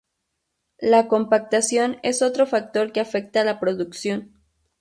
[0.79, 4.33] La compactación es otro factor que afecta a la producción.